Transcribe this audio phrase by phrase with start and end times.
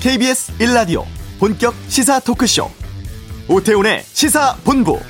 [0.00, 1.04] KBS 1라디오
[1.40, 2.70] 본격 시사 토크쇼
[3.48, 5.00] 오태훈의 시사본부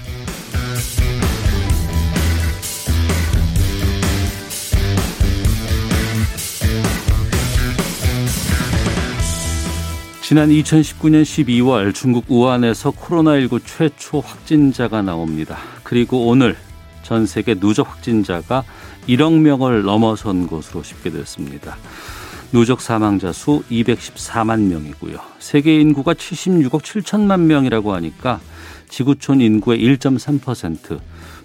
[10.22, 15.58] 지난 2019년 12월 중국 우한에서 코로나19 최초 확진자가 나옵니다.
[15.82, 16.56] 그리고 오늘
[17.02, 18.64] 전 세계 누적 확진자가
[19.06, 21.76] 1억 명을 넘어선 것으로 집계됐습니다.
[22.52, 25.18] 누적 사망자 수 214만 명이고요.
[25.38, 28.40] 세계 인구가 76억 7천만 명이라고 하니까
[28.88, 30.98] 지구촌 인구의 1.3%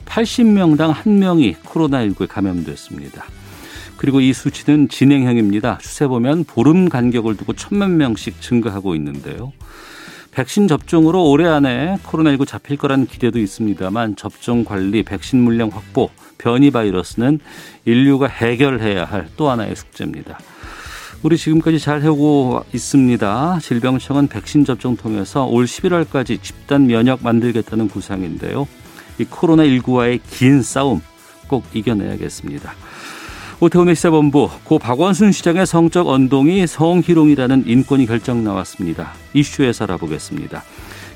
[0.05, 3.25] 80명당 1명이 코로나19에 감염됐습니다.
[3.97, 5.77] 그리고 이 수치는 진행형입니다.
[5.81, 9.53] 추세 보면 보름 간격을 두고 천만 명씩 증가하고 있는데요.
[10.31, 16.72] 백신 접종으로 올해 안에 코로나19 잡힐 거란 기대도 있습니다만 접종 관리, 백신 물량 확보, 변이
[16.72, 17.39] 바이러스는
[17.85, 20.39] 인류가 해결해야 할 또 하나의 숙제입니다.
[21.23, 23.59] 우리 지금까지 잘 해오고 있습니다.
[23.61, 28.67] 질병청은 백신 접종 통해서 올 11월까지 집단 면역 만들겠다는 구상인데요.
[29.17, 31.02] 이 코로나19와의 긴 싸움
[31.47, 32.73] 꼭 이겨내야겠습니다.
[33.61, 39.13] 오태훈의 시사본부 고 박원순 시장의 성적 언동이 성희롱이라는 인권위 결정 나왔습니다.
[39.33, 40.61] 이슈에서 알아보겠습니다.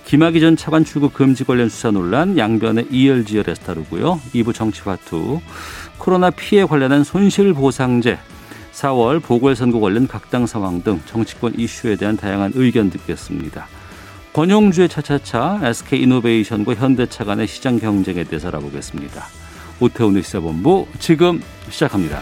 [0.06, 4.22] 김학의 전 차관 출국 금지 관련 수사 논란 양변의 이열지열에서 다루고요.
[4.34, 5.42] 2부 정치화투
[5.98, 8.18] 코로나 피해 관련한 손실보상제
[8.78, 13.66] 4월 보궐선거 관련 각당 상황 등 정치권 이슈에 대한 다양한 의견 듣겠습니다.
[14.34, 19.24] 권용주의 차차차 SK이노베이션과 현대차 간의 시장 경쟁에 대해서 알아보겠습니다.
[19.80, 22.20] 오태훈의 시사본부 지금 시작합니다.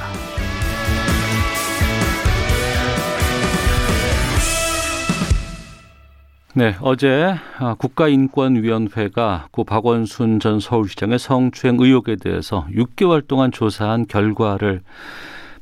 [6.54, 7.36] 네, 어제
[7.80, 14.82] 국가인권위원회가 고 박원순 전 서울시장의 성추행 의혹에 대해서 6개월 동안 조사한 결과를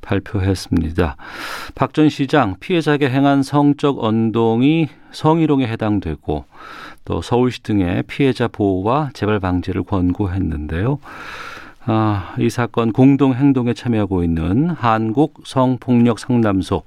[0.03, 1.15] 발표했습니다.
[1.75, 6.45] 박 전 시장 피해자에게 행한 성적 언동이 성희롱에 해당되고
[7.05, 10.99] 또 서울시 등의 피해자 보호와 재발 방지를 권고했는데요.
[11.85, 16.83] 아, 이 사건 공동 행동에 참여하고 있는 한국 성폭력 상담소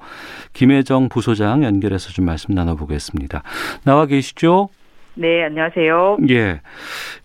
[0.54, 3.42] 김혜정 부소장 연결해서 좀 말씀 나눠보겠습니다.
[3.84, 4.70] 나와 계시죠?
[5.18, 6.18] 네, 안녕하세요.
[6.28, 6.60] 예.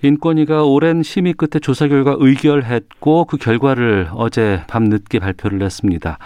[0.01, 6.17] 인권위가 오랜 심의 끝에 조사 결과 의결했고 그 결과를 어제 밤늦게 발표를 했습니다.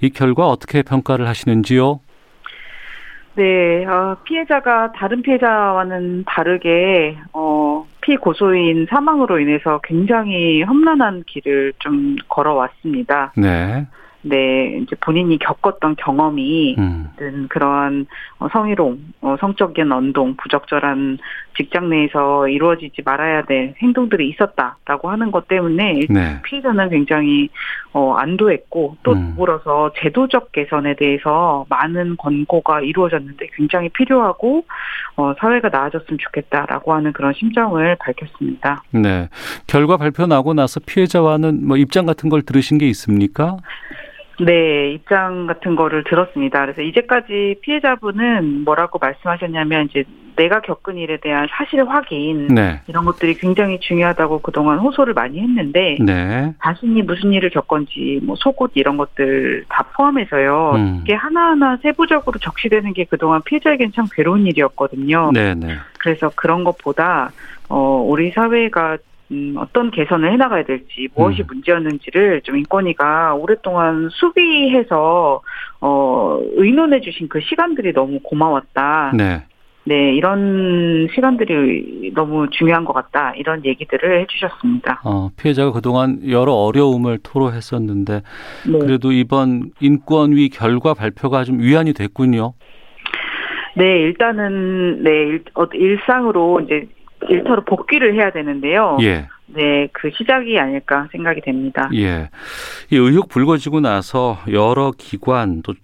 [0.00, 2.00] 이 결과 어떻게 평가를 하시는지요?
[3.34, 13.32] 네, 어, 피해자가 다른 피해자와는 다르게 어, 피고소인 사망으로 인해서 굉장히 험난한 길을 좀 걸어왔습니다.
[13.36, 13.86] 네.
[14.26, 17.10] 네, 이제 본인이 겪었던 경험이 음.
[17.50, 18.06] 그러한
[18.38, 21.18] 어, 성희롱, 어, 성적인 언동, 부적절한
[21.56, 26.40] 직장 내에서 이루어지지 말아야 될 행동들이 있었다라고 하는 것 때문에 네.
[26.42, 27.50] 피해자는 굉장히
[27.92, 29.30] 어, 안도했고 또 음.
[29.30, 34.64] 더불어서 제도적 개선에 대해서 많은 권고가 이루어졌는데 굉장히 필요하고
[35.16, 38.82] 어, 사회가 나아졌으면 좋겠다라고 하는 그런 심정을 밝혔습니다.
[38.90, 39.28] 네,
[39.66, 43.58] 결과 발표 나고 나서 피해자와는 뭐 입장 같은 걸 들으신 게 있습니까?
[44.40, 46.60] 네, 입장 같은 거를 들었습니다.
[46.62, 50.04] 그래서 이제까지 피해자분은 뭐라고 말씀하셨냐면 이제
[50.36, 52.80] 내가 겪은 일에 대한 사실 확인 네.
[52.88, 56.52] 이런 것들이 굉장히 중요하다고 그동안 호소를 많이 했는데 네.
[56.62, 60.72] 자신이 무슨 일을 겪었는지 뭐 속옷 이런 것들 다 포함해서요.
[60.74, 61.00] 음.
[61.02, 65.30] 이게 하나하나 세부적으로 적시되는 게 그동안 피해자에겐 참 괴로운 일이었거든요.
[65.32, 65.76] 네, 네.
[65.98, 67.30] 그래서 그런 것보다
[67.68, 68.98] 어 우리 사회가
[69.34, 71.46] 음, 어떤 개선을 해나가야 될지 무엇이 음.
[71.48, 75.42] 문제였는지를 좀 인권위가 오랫동안 수비해서
[75.80, 79.12] 어, 의논해 주신 그 시간들이 너무 고마웠다.
[79.16, 79.42] 네.
[79.86, 83.34] 네, 이런 시간들이 너무 중요한 것 같다.
[83.36, 85.02] 이런 얘기들을 해주셨습니다.
[85.04, 88.22] 어, 피해자가 그동안 여러 어려움을 토로했었는데,
[88.66, 88.78] 네.
[88.78, 92.54] 그래도 이번 인권위 결과 발표가 좀 위안이 됐군요.
[93.76, 96.88] 네, 일단은, 네, 일, 어, 일상으로 이제
[97.28, 98.98] 일터로 복귀를 해야 되는데요.
[99.02, 99.28] 예.
[99.46, 101.88] 네, 그 시작이 아닐까 생각이 됩니다.
[101.94, 102.30] 예.
[102.90, 105.74] 이 의혹 불거지고 나서 여러 기관 또,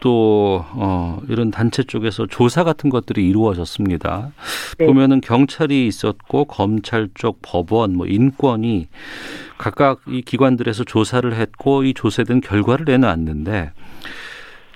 [0.00, 4.32] 또, 어, 이런 단체 쪽에서 조사 같은 것들이 이루어졌습니다.
[4.78, 4.86] 네.
[4.86, 8.88] 보면은 경찰이 있었고, 검찰 쪽 법원, 뭐 인권이
[9.58, 13.72] 각각 이 기관들에서 조사를 했고, 이 조사된 결과를 내놨는데,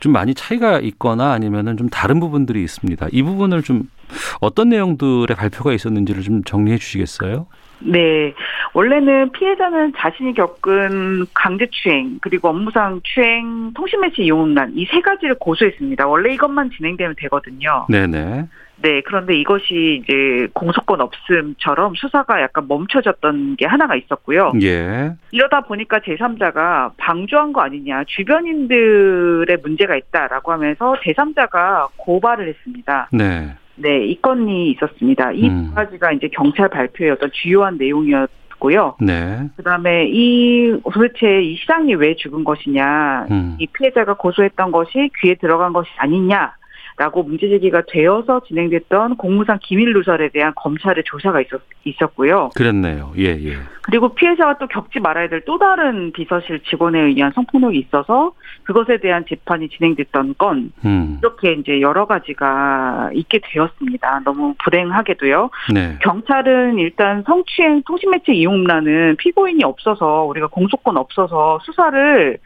[0.01, 3.09] 좀 많이 차이가 있거나 아니면은 좀 다른 부분들이 있습니다.
[3.13, 3.89] 이 부분을 좀
[4.41, 7.47] 어떤 내용들의 발표가 있었는지를 좀 정리해 주시겠어요?
[7.81, 8.35] 네.
[8.75, 16.07] 원래는 피해자는 자신이 겪은 강제추행 그리고 업무상 추행, 통신매체 이용난 이 세 가지를 고소했습니다.
[16.07, 17.87] 원래 이것만 진행되면 되거든요.
[17.89, 18.49] 네네.
[18.81, 24.53] 네, 그런데 이것이 이제 공소권 없음처럼 수사가 약간 멈춰졌던 게 하나가 있었고요.
[24.63, 25.11] 예.
[25.33, 33.09] 이러다 보니까 제3자가 방조한 거 아니냐, 주변인들의 문제가 있다라고 하면서 제3자가 고발을 했습니다.
[33.13, 33.57] 네.
[33.79, 35.33] 네, 이 건이 있었습니다.
[35.33, 35.73] 이두 음.
[35.75, 38.97] 가지가 이제 경찰 발표의 어떤 주요한 내용이었 고요.
[39.01, 39.49] 네.
[39.57, 43.57] 그다음에 이 도대체 이 시장이 왜 죽은 것이냐, 음.
[43.59, 46.58] 이 피해자가 고소했던 것이 귀에 들어간 것이 아니냐.
[46.99, 52.51] 라고 문제 제기가 되어서 진행됐던 공무상 기밀 누설에 대한 검찰의 조사가 있었, 있었고요.
[52.55, 53.13] 그랬네요.
[53.17, 53.57] 예, 예.
[53.83, 58.33] 그리고 피해자가 또 겪지 말아야 될 또 다른 비서실 직원에 의한 성폭력이 있어서
[58.65, 61.17] 그것에 대한 재판이 진행됐던 건 음.
[61.23, 64.21] 이렇게 이제 여러 가지가 있게 되었습니다.
[64.27, 65.49] 너무 불행하게도요.
[65.73, 65.97] 네.
[66.03, 72.39] 경찰은 일단 성추행 통신매체 이용라는 피고인이 없어서 우리가 공소권 없어서 수사를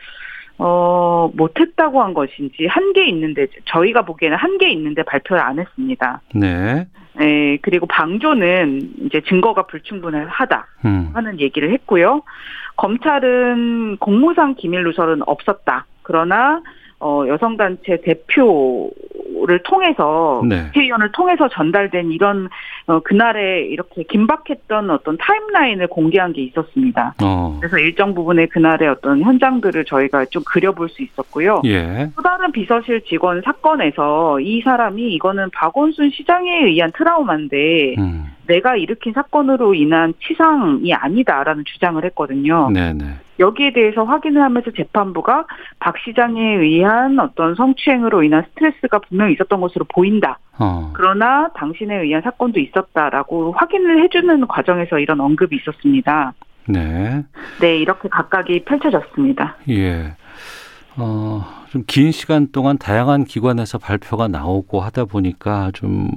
[0.59, 6.21] 어, 못했다고 한 것인지 한계 있는데 저희가 보기에는 한계 있는데 발표를 안 했습니다.
[6.35, 6.87] 네.
[7.15, 11.11] 네, 그리고 방조는 이제 증거가 불충분하다 음.
[11.13, 12.23] 하는 얘기를 했고요.
[12.77, 15.87] 검찰은 공무상 기밀 누설은 없었다.
[16.03, 16.63] 그러나
[17.01, 20.65] 어, 여성단체 대표를 통해서 네.
[20.67, 22.49] 국회의원을 통해서 전달된 이런
[22.93, 27.15] 어, 그날에 이렇게 긴박했던 어떤 타임라인을 공개한 게 있었습니다.
[27.23, 27.57] 어.
[27.59, 31.63] 그래서 일정 부분의 그날의 어떤 현장들을 저희가 좀 그려볼 수 있었고요.
[31.65, 32.11] 예.
[32.15, 38.27] 또 다른 비서실 직원 사건에서 이 사람이 이거는 박원순 시장에 의한 트라우마인데 음.
[38.47, 42.71] 내가 일으킨 사건으로 인한 치상이 아니다라는 주장을 했거든요.
[42.71, 43.05] 네네.
[43.39, 45.47] 여기에 대해서 확인을 하면서 재판부가
[45.79, 50.39] 박 시장에 의한 어떤 성추행으로 인한 스트레스가 분명히 있었던 것으로 보인다.
[50.59, 50.91] 어.
[50.93, 56.33] 그러나 당신에 의한 사건도 있었 다라고 확인을 해주는 과정에서 이런 언급이 있었습니다.
[56.69, 57.23] 네.
[57.61, 59.57] 네, 이렇게 각각이 펼쳐졌습니다.
[59.69, 60.15] 예.
[60.97, 66.09] 어, 좀 긴 시간 동안 다양한 기관에서 발표가 나오고 하다 보니까 좀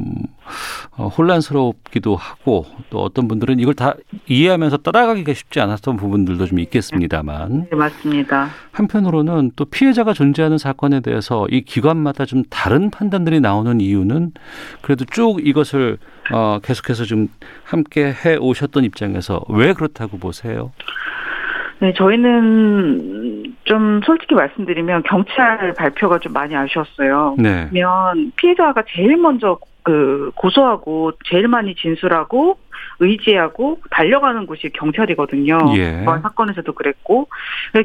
[0.97, 3.95] 어, 혼란스럽기도 하고 또 어떤 분들은 이걸 다
[4.27, 7.67] 이해하면서 따라가기가 쉽지 않았던 부분들도 좀 있겠습니다만.
[7.71, 8.49] 네, 맞습니다.
[8.71, 14.33] 한편으로는 또 피해자가 존재하는 사건에 대해서 이 기관마다 좀 다른 판단들이 나오는 이유는
[14.81, 15.97] 그래도 쭉 이것을
[16.33, 17.29] 어, 계속해서 좀
[17.63, 20.71] 함께 해 오셨던 입장에서 왜 그렇다고 보세요?
[21.79, 23.34] 네, 저희는
[23.65, 27.35] 좀 솔직히 말씀드리면 경찰 발표가 좀 많이 아쉬웠어요.
[27.37, 27.67] 네.
[27.69, 32.57] 그러면 피해자가 제일 먼저 그 고소하고 제일 많이 진술하고
[32.99, 35.59] 의지하고 달려가는 곳이 경찰이거든요.
[35.77, 35.99] 예.
[36.01, 37.27] 이번 사건에서도 그랬고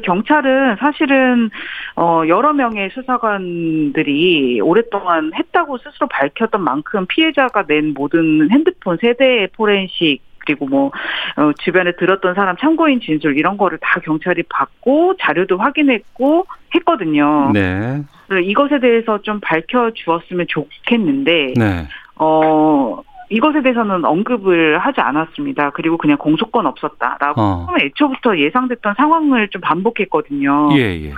[0.03, 1.49] 경찰은 사실은
[1.95, 10.21] 어 여러 명의 수사관들이 오랫동안 했다고 스스로 밝혔던 만큼 피해자가 낸 모든 핸드폰 세대의 포렌식
[10.45, 10.91] 그리고 뭐
[11.37, 16.45] 어, 주변에 들었던 사람 참고인 진술 이런 거를 다 경찰이 받고 자료도 확인했고
[16.75, 17.51] 했거든요.
[17.53, 18.03] 네.
[18.43, 21.87] 이것에 대해서 좀 밝혀 주었으면 좋겠는데 네.
[22.15, 23.01] 어
[23.31, 25.71] 이것에 대해서는 언급을 하지 않았습니다.
[25.71, 27.65] 그리고 그냥 공소권 없었다라고 어.
[27.65, 30.69] 처음에 애초부터 예상됐던 상황을 좀 반복했거든요.
[30.73, 31.13] 예, 예.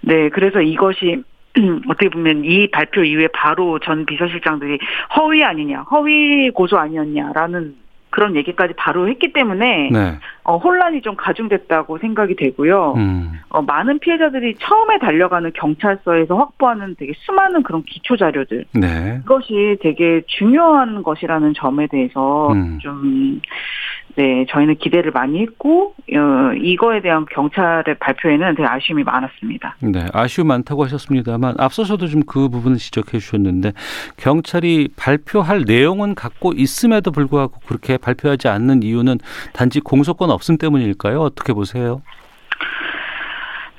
[0.00, 1.22] 네, 그래서 이것이
[1.88, 4.78] 어떻게 보면 이 발표 이후에 바로 전 비서실장들이
[5.16, 7.76] 허위 아니냐, 허위 고소 아니었냐라는
[8.10, 10.18] 그런 얘기까지 바로 했기 때문에 네.
[10.44, 12.94] 어, 혼란이 좀 가중됐다고 생각이 되고요.
[12.96, 13.32] 음.
[13.48, 19.20] 어, 많은 피해자들이 처음에 달려가는 경찰서에서 확보하는 되게 수많은 그런 기초 자료들 네.
[19.24, 22.78] 이것이 되게 중요한 것이라는 점에 대해서 음.
[22.80, 23.40] 좀
[24.14, 29.76] 네, 저희는 기대를 많이 했고 어, 이거에 대한 경찰의 발표에는 되게 아쉬움이 많았습니다.
[29.80, 33.72] 네, 아쉬움 많다고 하셨습니다만 앞서서도 좀 그 부분을 지적해 주셨는데
[34.16, 39.18] 경찰이 발표할 내용은 갖고 있음에도 불구하고 그렇게 발표하지 않는 이유는
[39.52, 41.20] 단지 공소권 없음 때문일까요?
[41.20, 42.02] 어떻게 보세요?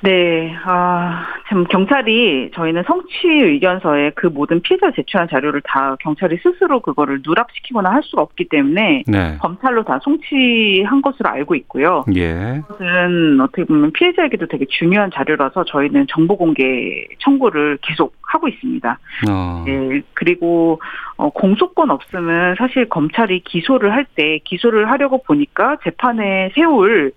[0.02, 6.80] 네, 아, 지금 경찰이 저희는 성취 의견서에 그 모든 피해자 제출한 자료를 다 경찰이 스스로
[6.80, 9.36] 그거를 누락시키거나 할 수가 없기 때문에 네.
[9.40, 12.04] 검찰로 다 송치한 것으로 알고 있고요.
[12.16, 12.62] 예.
[12.66, 18.98] 그것은 어떻게 보면 피해자에게도 되게 중요한 자료라서 저희는 정보 공개 청구를 계속 하고 있습니다.
[19.28, 19.64] 어.
[19.66, 20.80] 네, 그리고
[21.16, 27.12] 어, 공소권 없으면 사실 검찰이 기소를 할 때 기소를 하려고 보니까 재판에 세울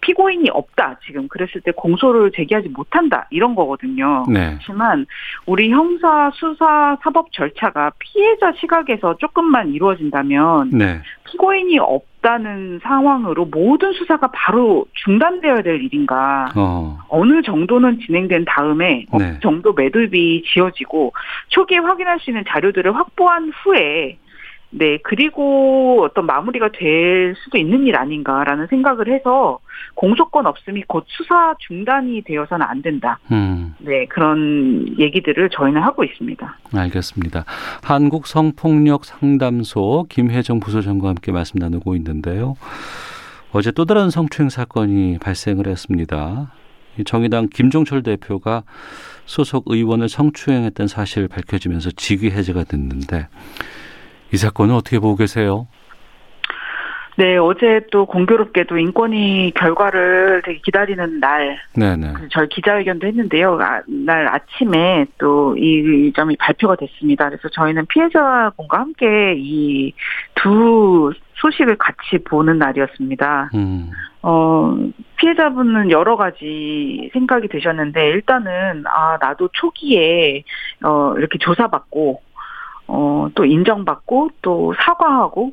[0.00, 4.24] 피고인이 없다 지금 그랬을 때 공소를 제기하지 못한다 이런 거거든요.
[4.28, 4.56] 네.
[4.58, 5.06] 하지만
[5.46, 11.00] 우리 형사 수사 사법 절차가 피해자 시각에서 조금만 이루어진다면 네.
[11.24, 16.48] 피고인이 없다는 상황으로 모든 수사가 바로 중단되어야 될 일인가.
[16.56, 16.98] 어.
[17.08, 19.40] 어느 정도는 진행된 다음에 어느 네.
[19.40, 21.12] 정도 매듭이 지어지고
[21.48, 24.18] 초기에 확인할 수 있는 자료들을 확보한 후에
[24.70, 29.60] 네, 그리고 어떤 마무리가 될 수도 있는 일 아닌가라는 생각을 해서
[29.94, 33.18] 공소권 없음이 곧 수사 중단이 되어서는 안 된다.
[33.32, 33.74] 음.
[33.78, 36.58] 네, 그런 얘기들을 저희는 하고 있습니다.
[36.74, 37.44] 알겠습니다.
[37.82, 42.56] 한국 성폭력 상담소 김혜정 부소장과 함께 말씀 나누고 있는데요.
[43.52, 46.52] 어제 또 다른 성추행 사건이 발생을 했습니다.
[47.06, 48.64] 정의당 김종철 대표가
[49.24, 53.28] 소속 의원을 성추행했던 사실 밝혀지면서 직위 해제가 됐는데
[54.32, 55.66] 이 사건은 어떻게 보고 계세요?
[57.16, 62.12] 네, 어제 또 공교롭게도 인권위 결과를 되게 기다리는 날, 네네.
[62.30, 63.58] 저희 기자회견도 했는데요.
[63.60, 67.28] 아, 날 아침에 또 이 점이 발표가 됐습니다.
[67.28, 69.92] 그래서 저희는 피해자분과 함께 이
[70.36, 73.50] 두 소식을 같이 보는 날이었습니다.
[73.54, 73.90] 음.
[74.22, 74.76] 어,
[75.16, 80.42] 피해자분은 여러 가지 생각이 드셨는데, 일단은, 아, 나도 초기에,
[80.84, 82.22] 어, 이렇게 조사받고,
[82.88, 85.52] 어, 또 인정받고 또 사과하고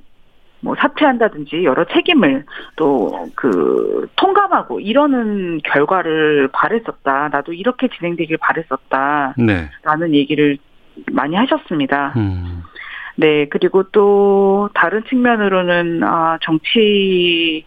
[0.61, 7.29] 뭐 사퇴한다든지 여러 책임을 또 그 통감하고 이러는 결과를 바랬었다.
[7.29, 9.35] 나도 이렇게 진행되길 바랬었다.
[9.37, 9.69] 네.
[9.83, 10.57] 라는 얘기를
[11.11, 12.13] 많이 하셨습니다.
[12.15, 12.63] 음.
[13.17, 17.65] 네, 그리고 또 다른 측면으로는 아 정치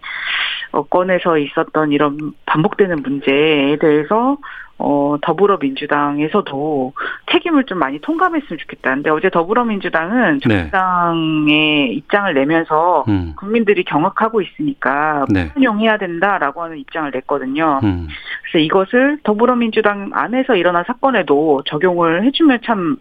[0.73, 4.37] 어권에서 있었던 이런 반복되는 문제에 대해서
[4.79, 6.93] 어, 더불어민주당에서도
[7.33, 8.95] 책임을 좀 많이 통감했으면 좋겠다.
[8.95, 11.93] 근데 어제 더불어민주당은 정당의 네.
[11.93, 13.35] 입장을 내면서 음.
[13.37, 15.51] 국민들이 경악하고 있으니까 네.
[15.57, 17.81] 운용해야 된다라고 하는 입장을 냈거든요.
[17.83, 18.07] 음.
[18.45, 22.97] 그래서 이것을 더불어민주당 안에서 일어난 사건에도 적용을 해주면 참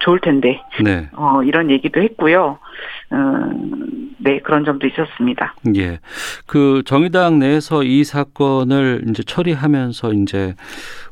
[0.00, 0.60] 좋을 텐데.
[0.82, 1.08] 네.
[1.12, 2.58] 어, 이런 얘기도 했고요.
[3.10, 3.16] 어,
[4.18, 5.54] 네, 그런 점도 있었습니다.
[5.76, 5.98] 예.
[6.46, 10.54] 그 정의당 내에서 이 사건을 이제 처리하면서 이제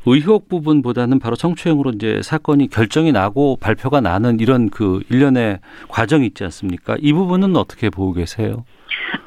[0.07, 6.45] 의혹 부분보다는 바로 성추행으로 이제 사건이 결정이 나고 발표가 나는 이런 그 일련의 과정이 있지
[6.45, 6.97] 않습니까?
[6.99, 8.65] 이 부분은 어떻게 보고 계세요?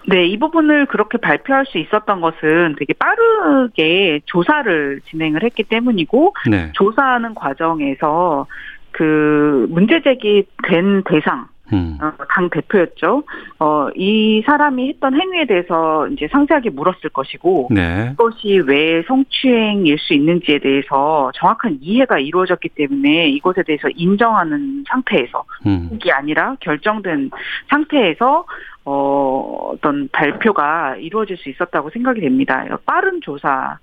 [0.07, 6.71] 네, 이 부분을 그렇게 발표할 수 있었던 것은 되게 빠르게 조사를 진행을 했기 때문이고, 네.
[6.73, 8.45] 조사하는 과정에서
[8.91, 11.97] 그 문제 제기된 대상 음.
[12.01, 13.23] 어, 당 대표였죠.
[13.59, 18.13] 어, 이 사람이 했던 행위에 대해서 이제 상세하게 물었을 것이고, 네.
[18.17, 25.89] 그것이 왜 성추행일 수 있는지에 대해서 정확한 이해가 이루어졌기 때문에 이것에 대해서 인정하는 상태에서, 음.
[25.93, 27.31] 이게 아니라 결정된
[27.69, 28.45] 상태에서
[28.85, 32.65] 어, 어떤 발표가 이루어질 수 있었다고 생각이 됩니다.
[32.85, 33.77] 빠른 조사,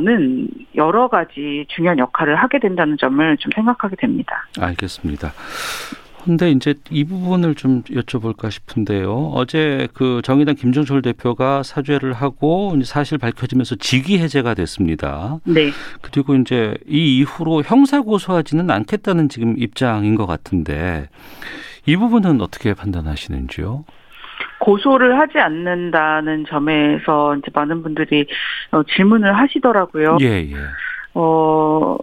[0.00, 4.46] 는 여러 가지 중요한 역할을 하게 된다는 점을 좀 생각하게 됩니다.
[4.60, 5.32] 알겠습니다.
[6.24, 9.32] 근데 이제 이 부분을 좀 여쭤볼까 싶은데요.
[9.34, 15.38] 어제 그 정의당 김종철 대표가 사죄를 하고 사실 밝혀지면서 직위 해제가 됐습니다.
[15.44, 15.70] 네.
[16.00, 21.08] 그리고 이제 이 이후로 형사 고소하지는 않겠다는 지금 입장인 것 같은데
[21.86, 23.84] 이 부분은 어떻게 판단하시는지요?
[24.60, 28.26] 고소를 하지 않는다는 점에서 이제 많은 분들이
[28.70, 30.18] 어, 질문을 하시더라고요.
[30.20, 30.54] 예, 예.
[31.14, 31.96] 어,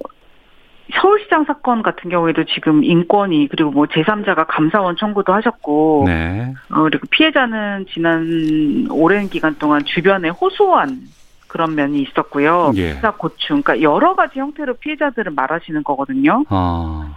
[0.93, 6.53] 서울시장 사건 같은 경우에도 지금 인권위 그리고 뭐 제3자가 감사원 청구도 하셨고 네.
[6.71, 11.01] 어, 그리고 피해자는 지난 오랜 기간 동안 주변에 호소한
[11.47, 12.71] 그런 면이 있었고요.
[12.75, 12.93] 예.
[12.93, 16.45] 피자 고충, 그러니까 여러 가지 형태로 피해자들을 말하시는 거거든요.
[16.49, 17.15] 아.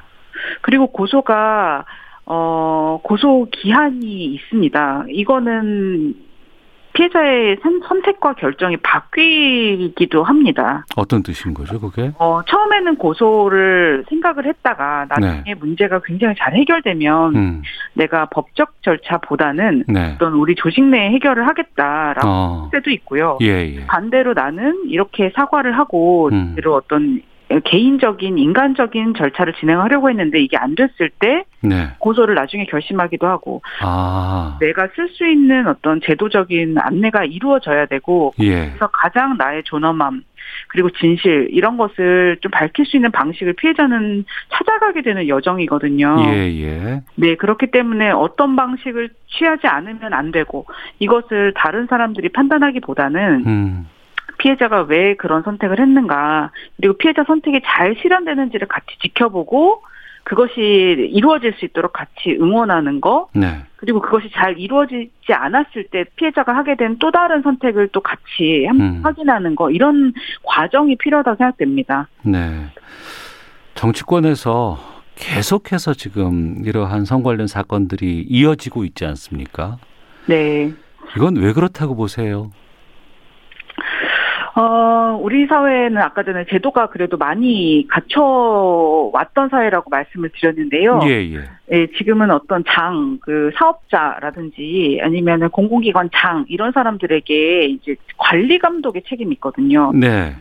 [0.62, 1.84] 그리고 고소가
[2.24, 5.04] 어, 고소 기한이 있습니다.
[5.10, 6.14] 이거는
[6.92, 7.58] 피해자의
[7.88, 10.84] 선택과 결정이 바뀌기도 합니다.
[10.96, 12.12] 어떤 뜻인 거죠, 그게?
[12.18, 15.54] 어, 처음에는 고소를 생각을 했다가 나중에 네.
[15.54, 17.62] 문제가 굉장히 잘 해결되면 음.
[17.94, 20.12] 내가 법적 절차보다는 네.
[20.14, 22.68] 어떤 우리 조직 내 해결을 하겠다라고 어.
[22.72, 23.38] 때도 있고요.
[23.42, 23.86] 예, 예.
[23.86, 26.56] 반대로 나는 이렇게 사과를 하고 음.
[26.66, 27.22] 어떤
[27.60, 31.90] 개인적인 인간적인 절차를 진행하려고 했는데 이게 안 됐을 때 네.
[31.98, 34.56] 고소를 나중에 결심하기도 하고 아.
[34.60, 38.66] 내가 쓸 수 있는 어떤 제도적인 안내가 이루어져야 되고 예.
[38.68, 40.22] 그래서 가장 나의 존엄함
[40.68, 46.16] 그리고 진실 이런 것을 좀 밝힐 수 있는 방식을 피해자는 찾아가게 되는 여정이거든요.
[46.28, 47.02] 예, 예.
[47.14, 50.66] 네, 그렇기 때문에 어떤 방식을 취하지 않으면 안 되고
[50.98, 53.86] 이것을 다른 사람들이 판단하기보다는 음.
[54.42, 59.82] 피해자가 왜 그런 선택을 했는가 그리고 피해자 선택이 잘 실현되는지를 같이 지켜보고
[60.24, 60.60] 그것이
[61.12, 63.62] 이루어질 수 있도록 같이 응원하는 거 네.
[63.76, 69.00] 그리고 그것이 잘 이루어지지 않았을 때 피해자가 하게 된 또 다른 선택을 또 같이 음.
[69.02, 70.12] 확인하는 거 이런
[70.44, 72.08] 과정이 필요하다고 생각됩니다.
[72.22, 72.66] 네.
[73.74, 74.78] 정치권에서
[75.16, 79.78] 계속해서 지금 이러한 성 관련 사건들이 이어지고 있지 않습니까?
[80.26, 80.72] 네.
[81.16, 82.50] 이건 왜 그렇다고 보세요?
[84.54, 91.00] 어, 우리 사회는 아까 전에 제도가 그래도 많이 갖춰왔던 사회라고 말씀을 드렸는데요.
[91.04, 91.38] 예, 예.
[91.70, 99.32] 예 지금은 어떤 장, 그 사업자라든지 아니면 공공기관 장, 이런 사람들에게 이제 관리 감독의 책임이
[99.36, 99.90] 있거든요.
[99.94, 100.34] 네.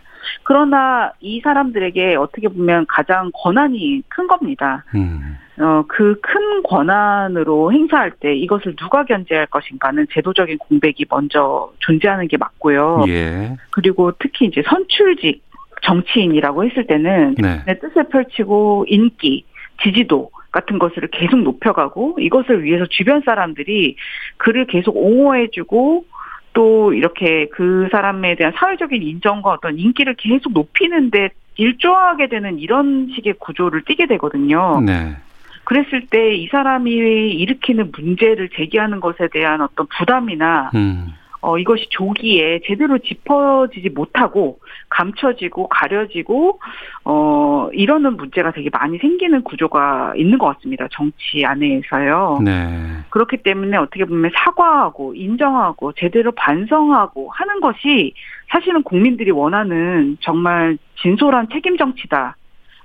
[0.44, 4.84] 그러나 이 사람들에게 어떻게 보면 가장 권한이 큰 겁니다.
[4.96, 5.38] 음.
[5.60, 12.38] 어, 그 큰 권한으로 행사할 때 이것을 누가 견제할 것인가는 제도적인 공백이 먼저 존재하는 게
[12.38, 13.04] 맞고요.
[13.08, 13.58] 예.
[13.72, 15.44] 그리고 특히 이제 선출직
[15.84, 17.64] 정치인이라고 했을 때는 네.
[17.66, 19.46] 내 뜻을 펼치고 인기,
[19.82, 23.96] 지지도 같은 것을 계속 높여가고 이것을 위해서 주변 사람들이
[24.38, 26.06] 그를 계속 옹호해주고
[26.54, 33.36] 또 이렇게 그 사람에 대한 사회적인 인정과 어떤 인기를 계속 높이는데 일조하게 되는 이런 식의
[33.40, 34.82] 구조를 띠게 되거든요.
[34.82, 35.16] 네.
[35.64, 41.14] 그랬을 때 이 사람이 일으키는 문제를 제기하는 것에 대한 어떤 부담이나 음.
[41.42, 46.60] 어, 이것이 조기에 제대로 짚어지지 못하고 감춰지고 가려지고
[47.04, 50.88] 어, 이러는 문제가 되게 많이 생기는 구조가 있는 것 같습니다.
[50.92, 52.42] 정치 안에서요.
[52.44, 53.00] 네.
[53.10, 58.14] 그렇기 때문에 어떻게 보면 사과하고 인정하고 제대로 반성하고 하는 것이
[58.50, 62.36] 사실은 국민들이 원하는 정말 진솔한 책임 정치다.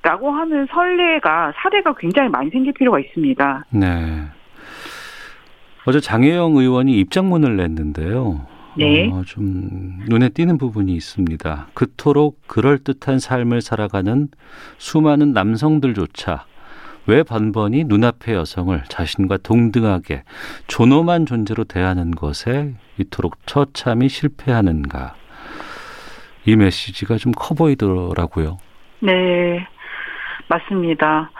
[0.02, 3.64] 라고 하는 선례가 사례가 굉장히 많이 생길 필요가 있습니다.
[3.70, 4.22] 네.
[5.86, 8.46] 어제 장혜영 의원이 입장문을 냈는데요.
[8.76, 9.08] 네.
[9.10, 11.68] 어, 좀 눈에 띄는 부분이 있습니다.
[11.74, 14.28] 그토록 그럴듯한 삶을 살아가는
[14.78, 16.44] 수많은 남성들조차
[17.06, 20.24] 왜 번번이 눈앞의 여성을 자신과 동등하게
[20.66, 25.14] 존엄한 존재로 대하는 것에 이토록 처참히 실패하는가.
[26.46, 28.58] 이 메시지가 좀 커 보이더라고요.
[29.00, 29.66] 네.
[30.48, 31.30] 맞습니다.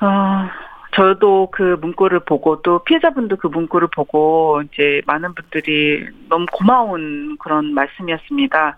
[0.00, 0.48] 어,
[0.94, 7.72] 저도 그 문구를 보고 또 피해자분도 그 문구를 보고 이제 많은 분들이 너무 고마운 그런
[7.72, 8.76] 말씀이었습니다.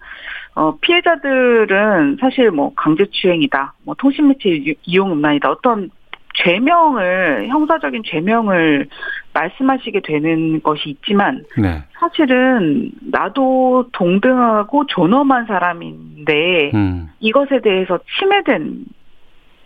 [0.55, 5.91] 어, 피해자들은 사실 뭐 강제추행이다, 뭐 통신매체 이용 음란이다, 어떤
[6.35, 8.89] 죄명을 형사적인 죄명을
[9.33, 11.83] 말씀하시게 되는 것이 있지만 네.
[11.99, 17.09] 사실은 나도 동등하고 존엄한 사람인데 음.
[17.19, 18.85] 이것에 대해서 침해된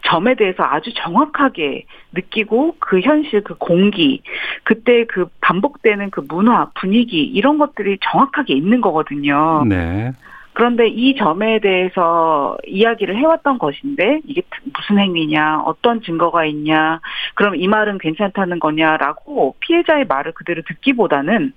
[0.09, 4.23] 점에 대해서 아주 정확하게 느끼고 그 현실, 그 공기,
[4.65, 9.65] 그때 그 반복되는 그 문화, 분위기 이런 것들이 정확하게 있는 거거든요.
[9.69, 10.13] 네.
[10.55, 14.43] 그런데 이 점에 대해서 이야기를 해왔던 것인데 이게
[14.75, 17.01] 무슨 행위냐, 어떤 증거가 있냐,
[17.35, 21.53] 그럼 이 말은 괜찮다는 거냐라고 피해자의 말을 그대로 듣기보다는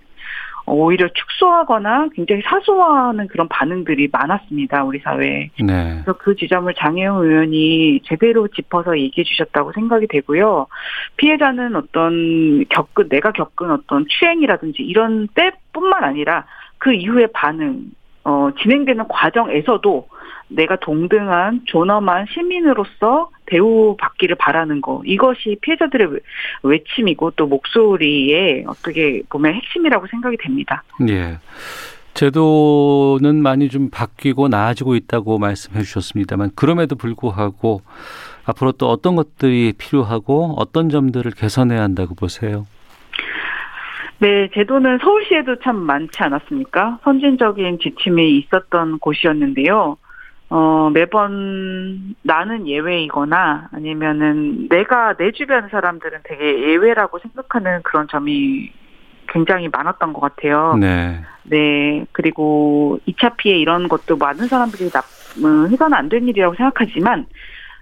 [0.66, 4.84] 오히려 축소하거나 굉장히 사소화하는 그런 반응들이 많았습니다.
[4.84, 5.50] 우리 사회에.
[5.60, 6.02] 네.
[6.04, 10.68] 그래서 그 지점을 장혜영 의원이 제대로 짚어서 얘기해 주셨다고 생각이 되고요.
[11.18, 16.46] 피해자는 어떤 겪은, 내가 겪은 어떤 추행이라든지 이런 때뿐만 아니라
[16.78, 17.92] 그 이후의 반응,
[18.24, 20.08] 어, 진행되는 과정에서도
[20.50, 26.20] 내가 동등한 존엄한 시민으로서 대우받기를 바라는 거 이것이 피해자들의
[26.64, 30.84] 외침이고 또 목소리의 어떻게 보면 핵심이라고 생각이 됩니다.
[31.10, 31.38] 예.
[32.14, 37.82] 제도는 많이 좀 바뀌고 나아지고 있다고 말씀해 주셨습니다만 그럼에도 불구하고
[38.46, 42.66] 앞으로 또 어떤 것들이 필요하고 어떤 점들을 개선해야 한다고 보세요?
[44.20, 47.00] 네, 제도는 서울시에도 참 많지 않았습니까?
[47.04, 49.98] 선진적인 지침이 있었던 곳이었는데요.
[50.54, 58.70] 어, 매번 나는 예외이거나 아니면은 내가 내 주변 사람들은 되게 예외라고 생각하는 그런 점이
[59.30, 60.76] 굉장히 많았던 것 같아요.
[60.78, 61.22] 네.
[61.44, 62.06] 네.
[62.12, 65.06] 그리고 2차 피해 이런 것도 많은 사람들이 납,
[65.42, 67.28] 음, 해서는 안 된 일이라고 생각하지만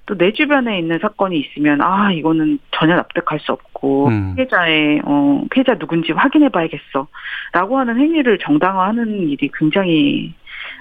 [0.05, 4.35] 또 내 주변에 있는 사건이 있으면 아 이거는 전혀 납득할 수 없고 음.
[4.35, 7.07] 피해자의 어 피해자 누군지 확인해 봐야겠어
[7.51, 10.33] 라고 하는 행위를 정당화하는 일이 굉장히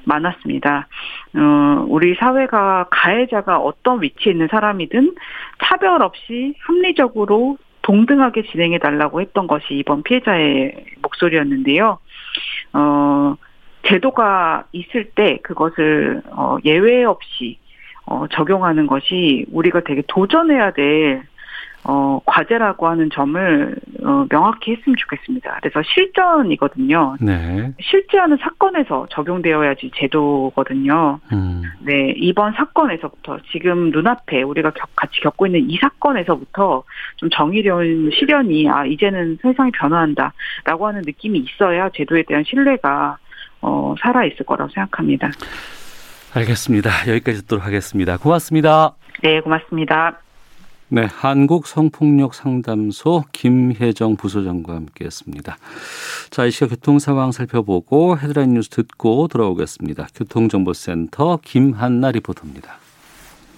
[0.08, 0.88] 많았습니다.
[1.36, 5.14] 어, 우리 사회가 가해자가 어떤 위치에 있는 사람이든
[5.64, 11.98] 차별 없이 합리적으로 동등하게 진행해 달라고 했던 것이 이번 피해자의 목소리였는데요.
[12.74, 13.36] 어,
[13.86, 17.58] 제도가 있을 때 그것을 어, 예외 없이
[18.06, 21.22] 어, 적용하는 것이 우리가 되게 도전해야 될
[21.90, 23.74] 어, 과제라고 하는 점을
[24.04, 25.58] 어, 명확히 했으면 좋겠습니다.
[25.62, 27.16] 그래서 실전이거든요.
[27.18, 27.72] 네.
[27.80, 31.18] 실제하는 사건에서 적용되어야지 제도거든요.
[31.32, 31.62] 음.
[31.80, 36.82] 네, 이번 사건에서부터 지금 눈앞에 우리가 겪, 같이 겪고 있는 이 사건에서부터
[37.16, 43.16] 좀 정의로운 실현이 아 이제는 세상이 변화한다라고 하는 느낌이 있어야 제도에 대한 신뢰가
[43.62, 45.30] 어, 살아 있을 거라고 생각합니다.
[46.34, 46.90] 알겠습니다.
[47.08, 48.18] 여기까지 듣도록 하겠습니다.
[48.18, 48.92] 고맙습니다.
[49.22, 50.27] 네, 고맙습니다.
[50.90, 55.58] 네, 한국 성폭력 상담소 김혜정 부소장과 함께했습니다.
[56.30, 60.08] 자, 이 시각 교통 상황 살펴보고 헤드라인 뉴스 듣고 돌아오겠습니다.
[60.14, 62.78] 교통정보센터 김한나 리포터입니다.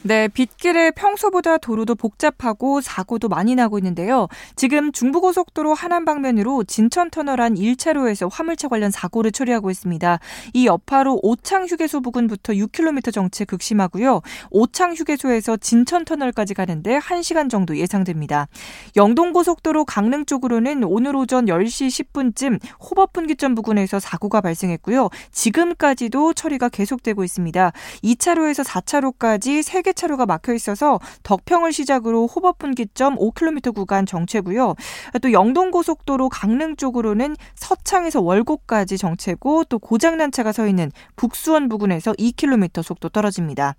[0.02, 4.28] 네, 빗길에 평소보다 도로도 복잡하고 사고도 많이 나고 있는데요.
[4.56, 10.18] 지금 중부고속도로 하남 방면으로 진천 터널 안 1차로에서 화물차 관련 사고를 처리하고 있습니다.
[10.54, 14.22] 이 여파로 오창 휴게소 부근부터 6km 정체 극심하고요.
[14.50, 18.48] 오창 휴게소에서 진천 터널까지 가는데 1시간 정도 예상됩니다.
[18.96, 25.10] 영동고속도로 강릉 쪽으로는 오늘 오전 10시 10분쯤 호법 분기점 부근에서 사고가 발생했고요.
[25.30, 27.72] 지금까지도 처리가 계속되고 있습니다.
[28.02, 34.76] 2차로에서 4차로까지 3개 세 차로가 막혀 있어서 덕평을 시작으로 호법분기점 5km 구간 정체고요.
[35.20, 42.84] 또 영동고속도로 강릉 쪽으로는 서창에서 월곡까지 정체고 또 고장난 차가 서 있는 북수원 부근에서 2km
[42.84, 43.74] 속도 떨어집니다.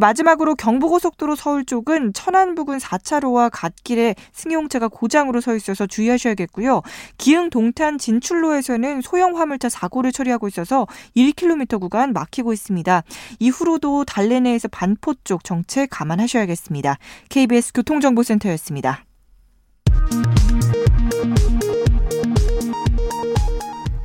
[0.00, 6.82] 마지막으로 경부고속도로 서울 쪽은 천안 부근 4차로와 갓길에 승용차가 고장으로 서 있어서 주의하셔야겠고요.
[7.18, 13.04] 기흥 동탄 진출로에서는 소형 화물차 사고를 처리하고 있어서 1km 구간 막히고 있습니다.
[13.38, 16.96] 이후로도 달래내에서 반포 쪽 정체 감안하셔야겠습니다.
[17.28, 19.04] KBS 교통정보센터였습니다.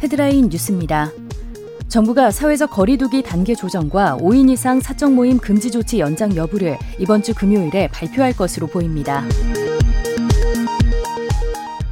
[0.03, 1.09] 헤드라인 뉴스입니다.
[1.87, 7.33] 정부가 사회적 거리두기 단계 조정과 5인 이상 사적 모임 금지 조치 연장 여부를 이번 주
[7.33, 9.23] 금요일에 발표할 것으로 보입니다.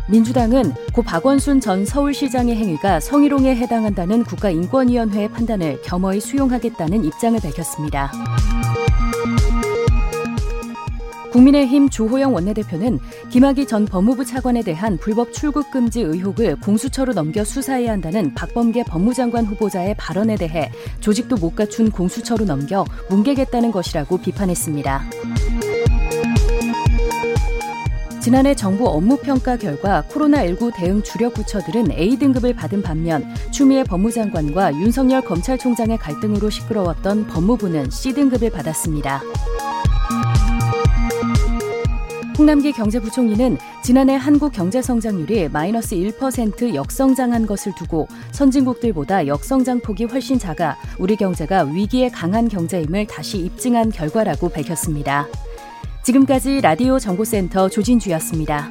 [0.10, 8.12] 민주당은 고 박원순 전 서울시장의 행위가 성희롱에 해당한다는 국가인권위원회의 판단을 겸허히 수용하겠다는 입장을 밝혔습니다.
[11.36, 12.98] 국민의힘 조호영 원내대표는
[13.30, 19.45] 김학의 전 법무부 차관에 대한 불법 출국 금지 의혹을 공수처로 넘겨 수사해야 한다는 박범계 법무장관
[19.45, 20.71] 후보자의 발언에 대해
[21.02, 25.04] 조직도 못 갖춘 공수처로 넘겨 뭉개겠다는 것이라고 비판했습니다.
[28.21, 35.98] 지난해 정부 업무평가 결과 코로나19 대응 주력 부처들은 A등급을 받은 반면 추미애 법무장관과 윤석열 검찰총장의
[35.98, 39.21] 갈등으로 시끄러웠던 법무부는 C등급을 받았습니다.
[42.38, 50.38] 홍남기 경제부총리는 지난해 한국 경제 성장률이 마이너스 1% 역성장한 것을 두고 선진국들보다 역성장 폭이 훨씬
[50.38, 55.28] 작아 우리 경제가 위기에 강한 경제임을 다시 입증한 결과라고 밝혔습니다.
[56.04, 58.69] 지금까지 라디오 정보센터 조진주였습니다.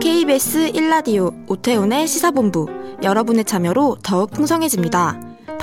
[0.00, 2.68] KBS 1라디오 오태훈의 시사본부
[3.02, 5.33] 여러분의 참여로 더욱 풍성해집니다.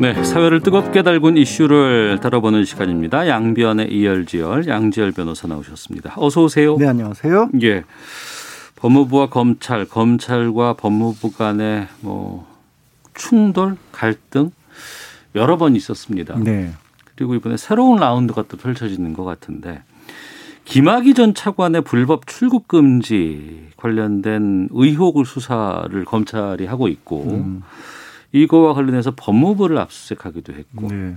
[0.00, 3.28] 네, 사회를 뜨겁게 달군 이슈를 다뤄보는 시간입니다.
[3.28, 6.14] 양변의 이열지열 양지열 변호사 나오셨습니다.
[6.16, 6.78] 어서 오세요.
[6.78, 7.50] 네, 안녕하세요.
[7.62, 7.84] 예.
[8.76, 12.46] 법무부와 검찰, 검찰과 법무부 간의 뭐
[13.12, 14.52] 충돌, 갈등
[15.34, 16.38] 여러 번 있었습니다.
[16.38, 16.72] 네.
[17.14, 19.82] 그리고 이번에 새로운 라운드가 또 펼쳐지는 것 같은데
[20.64, 27.62] 김학의 전 차관의 불법 출국 금지 관련된 의혹을 수사를 검찰이 하고 있고 음.
[28.32, 31.16] 이거와 관련해서 법무부를 압수수색하기도 했고 네.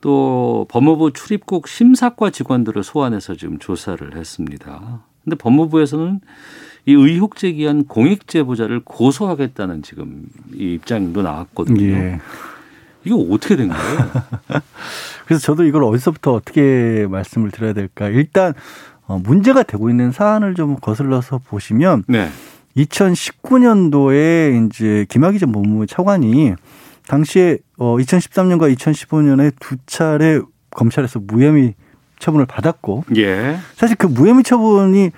[0.00, 5.02] 또 법무부 출입국 심사과 직원들을 소환해서 지금 조사를 했습니다.
[5.24, 6.20] 근데 법무부에서는
[6.86, 10.24] 이 의혹 제기한 공익 제보자를 고소하겠다는 지금
[10.54, 11.82] 이 입장도 나왔거든요.
[11.82, 12.20] 예.
[13.04, 14.10] 이거 어떻게 된 거예요?
[15.26, 18.08] 그래서 저도 이걸 어디서부터 어떻게 말씀을 드려야 될까?
[18.08, 18.54] 일단
[19.06, 22.28] 어, 문제가 되고 있는 사안을 좀 거슬러서 보시면 네.
[22.76, 26.54] 2019년도에 이제 김학의 전 법무부 차관이
[27.06, 31.74] 당시에 어 2013년과 2015년에 두 차례 검찰에서 무혐의
[32.18, 33.56] 처분을 받았고 예.
[33.74, 35.10] 사실 그 무혐의 처분이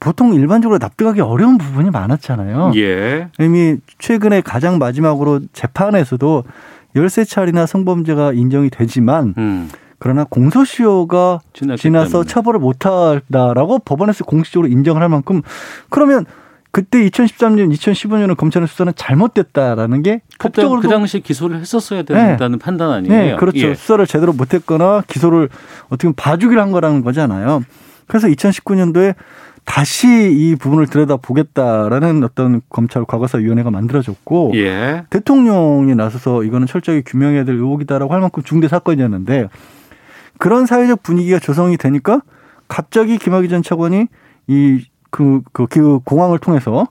[0.00, 2.72] 보통 일반적으로 납득하기 어려운 부분이 많았잖아요.
[2.76, 3.28] 예.
[3.38, 6.44] 이미 최근에 가장 마지막으로 재판에서도
[6.96, 9.70] 열세 차례나 성범죄가 인정이 되지만 음.
[9.98, 11.40] 그러나 공소시효가
[11.76, 15.42] 지나서 처벌을 못하다라고 법원에서 공식적으로 인정을 할 만큼
[15.90, 16.24] 그러면
[16.72, 22.64] 그때 2013년, 2015년은 검찰의 수사는 잘못됐다라는 게 법적으로 그 당시 기소를 했었어야 된다는 네.
[22.64, 23.14] 판단 아니에요?
[23.14, 23.58] 네, 그렇죠.
[23.58, 23.74] 예.
[23.74, 25.48] 수사를 제대로 못했거나 기소를
[25.86, 27.64] 어떻게 보면 봐주기를 한 거라는 거잖아요.
[28.06, 29.14] 그래서 2019년도에
[29.64, 35.04] 다시 이 부분을 들여다 보겠다라는 어떤 검찰 과거사위원회가 만들어졌고 예.
[35.10, 39.48] 대통령이 나서서 이거는 철저히 규명해야 될 의혹이다라고 할 만큼 중대 사건이었는데
[40.38, 42.22] 그런 사회적 분위기가 조성이 되니까
[42.68, 44.06] 갑자기 김학의 전 차관이
[44.46, 46.88] 이 그 그, 그 공항을 통해서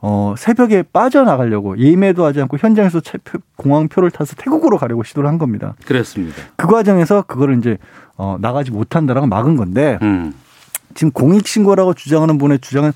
[0.00, 3.00] 어, 새벽에 빠져나가려고 예매도 하지 않고 현장에서
[3.56, 5.74] 공항표를 타서 태국으로 가려고 시도를 한 겁니다.
[5.84, 6.36] 그렇습니다.
[6.56, 7.78] 그 과정에서 그거를 이제
[8.16, 10.32] 어, 나가지 못한다라고 막은 건데 음.
[10.94, 12.92] 지금 공익신고라고 주장하는 분의 주장은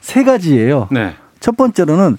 [0.00, 0.88] 세 가지예요.
[0.90, 1.14] 네.
[1.40, 2.16] 첫 번째로는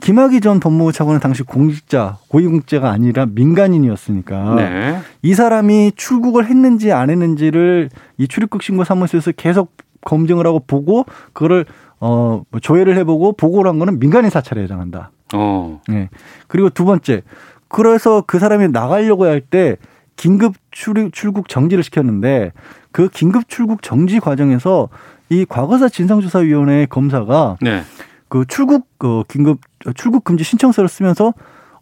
[0.00, 4.98] 김학의 전 법무부 차관은 당시 공직자, 고위공직자가 아니라 민간인이었으니까 네.
[5.22, 11.64] 이 사람이 출국을 했는지 안 했는지를 이 출입국 신고 사무소에서 계속 검증을 하고 보고 그거를
[11.98, 15.10] 어뭐 조회를 해보고 보고를 한 거는 민간인 사찰에 해당한다.
[15.34, 15.80] 어.
[15.88, 16.08] 네.
[16.48, 17.22] 그리고 두 번째,
[17.68, 19.76] 그래서 그 사람이 나가려고 할 때
[20.16, 22.52] 긴급 출국 정지를 시켰는데
[22.92, 24.90] 그 긴급 출국 정지 과정에서
[25.30, 27.82] 이 과거사 진상조사위원회 검사가 네.
[28.28, 29.60] 그 출국 그 긴급
[29.94, 31.32] 출국 금지 신청서를 쓰면서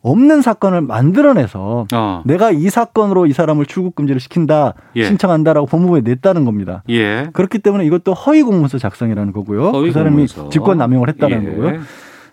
[0.02, 2.22] 없는 사건을 만들어내서 어.
[2.24, 5.04] 내가 이 사건으로 이 사람을 출국 금지를 시킨다 예.
[5.04, 6.82] 신청한다라고 법무부에 냈다는 겁니다.
[6.88, 7.28] 예.
[7.32, 9.72] 그렇기 때문에 이것도 허위 공문서 작성이라는 거고요.
[9.72, 10.48] 그 사람이 공문서.
[10.50, 11.50] 직권 남용을 했다는 예.
[11.50, 11.80] 거고요.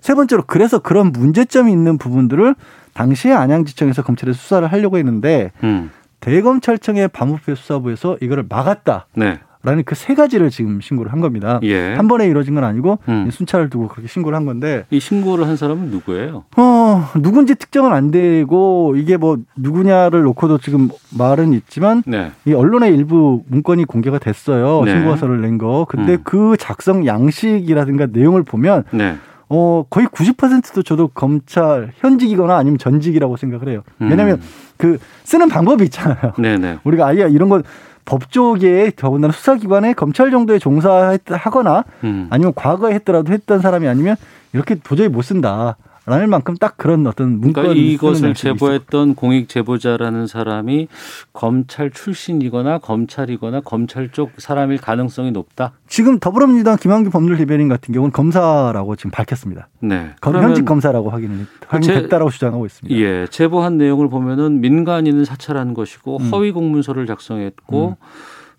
[0.02, 2.56] 세 번째로 그래서 그런 문제점이 있는 부분들을
[2.94, 5.90] 당시에 안양지청에서 검찰에 수사를 하려고 했는데 음.
[6.20, 9.08] 대검찰청의 반부패 수사부에서 이거를 막았다.
[9.16, 9.40] 네.
[9.66, 11.60] 라는 그 세 가지를 지금 신고를 한 겁니다.
[11.64, 11.94] 예.
[11.96, 13.30] 한 번에 이루어진 건 아니고 음.
[13.32, 16.44] 순찰을 두고 그렇게 신고를 한 건데 이 신고를 한 사람은 누구예요?
[16.58, 22.32] 어 누군지 특정은 안 되고 이게 뭐 누구냐를 놓고도 지금 말은 있지만 네.
[22.46, 24.84] 이 언론의 일부 문건이 공개가 됐어요.
[24.86, 24.92] 네.
[24.92, 25.86] 신고서를 낸 거.
[25.90, 26.20] 근데 음.
[26.24, 29.16] 그 작성 양식이라든가 내용을 보면 네.
[29.50, 33.82] 어 거의 90%도 저도 검찰 현직이거나 아니면 전직이라고 생각을 해요.
[34.00, 34.42] 왜냐하면 음.
[34.78, 36.34] 그 쓰는 방법이 있잖아요.
[36.38, 36.58] 네네.
[36.58, 36.78] 네.
[36.84, 37.62] 우리가 아예 이런 거
[38.06, 42.28] 법조계에 더군다나 수사기관에 검찰 정도에 종사하거나 음.
[42.30, 44.16] 아니면 과거에 했더라도 했던 사람이 아니면
[44.54, 45.76] 이렇게 도저히 못 쓴다.
[46.06, 50.88] 라는 만큼 딱 그런 어떤 문건 그러니까 이것을 제보했던 공익 제보자라는 사람이
[51.34, 55.72] 검찰 출신이거나 검찰이거나 검찰 쪽 사람일 가능성이 높다.
[55.88, 59.68] 지금 더불어민주당 김한규 법률 대변인 같은 경우는 검사라고 지금 밝혔습니다.
[59.80, 60.12] 네.
[60.22, 63.00] 현직 검사라고 확인을 확인했다라고 주장하고 있습니다.
[63.00, 66.30] 예, 제보한 내용을 보면은 민간인을 사찰한 것이고 음.
[66.32, 67.96] 허위 공문서를 작성했고 음.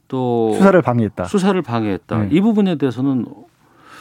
[0.08, 1.24] 또 수사를 방해했다.
[1.24, 2.18] 수사를 방해했다.
[2.18, 2.28] 네.
[2.32, 3.26] 이 부분에 대해서는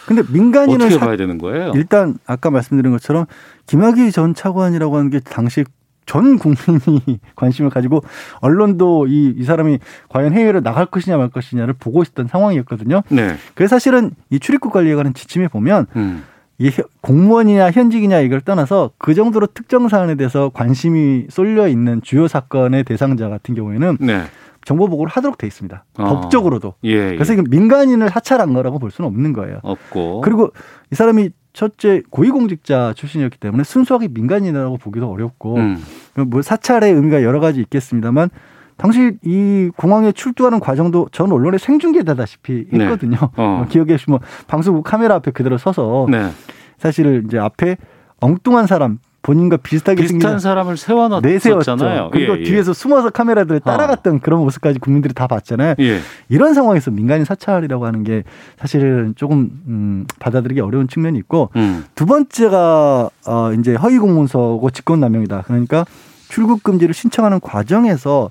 [0.06, 1.72] 근데 민간인을 어떻게 봐야 되는 거예요?
[1.76, 3.26] 일단 아까 말씀드린 것처럼
[3.65, 5.63] 김학의 전 차관이라고 하는 게 당시
[6.06, 8.04] 전 국민이 관심을 가지고
[8.41, 13.02] 언론도 이, 이 사람이 과연 해외로 나갈 것이냐 말 것이냐를 보고 있었던 상황이었거든요.
[13.10, 13.36] 네.
[13.56, 16.24] 그래서 사실은 이 출입국 관리에 관한 지침에 보면 음.
[16.58, 22.84] 이 공무원이냐 현직이냐 이걸 떠나서 그 정도로 특정 사안에 대해서 관심이 쏠려 있는 주요 사건의
[22.86, 24.24] 대상자 같은 경우에는 네.
[24.63, 25.86] 정보 보고를 하도록 돼 있습니다.
[26.00, 26.04] 어.
[26.04, 26.74] 법적으로도.
[26.86, 27.13] 예, 예.
[27.13, 29.60] 그래서 이건 민간인을 사찰한 거라고 볼 수는 없는 거예요.
[29.62, 30.22] 없고.
[30.22, 30.52] 그리고
[30.91, 35.84] 이 사람이 첫째 고위공직자 출신이었기 때문에 순수하게 민간인이라고 보기도 어렵고 음.
[36.28, 38.30] 뭐 사찰의 의미가 여러 가지 있겠습니다만
[38.78, 42.86] 당시 이 공항에 출두하는 과정도 전 언론에 생중계되다시피 네.
[42.86, 43.18] 했거든요.
[43.18, 43.28] 네.
[43.38, 43.66] 어.
[43.70, 46.30] 기억에 보시면 방송국 카메라 앞에 그대로 서서 네.
[46.78, 47.78] 사실 이제 앞에
[48.20, 52.10] 엉뚱한 사람 본인과 비슷하게 비슷한 생긴 사람을 세워놨잖아요.
[52.12, 52.44] 그리고 예, 예.
[52.44, 53.72] 뒤에서 숨어서 카메라들을 어.
[53.72, 54.20] 따라갔던 어.
[54.22, 55.76] 그런 모습까지 국민들이 다 봤잖아요.
[55.80, 56.00] 예.
[56.30, 58.24] 이런 상황에서 민간인 사찰이라고 하는 게
[58.60, 61.86] 사실은 조금 음, 받아들이기 어려운 측면이 있고 음.
[61.96, 65.44] 두 번째가 어, 이제 허위 공문서고 직권남용이다.
[65.48, 65.86] 그러니까
[66.30, 68.30] 출국 금지를 신청하는 과정에서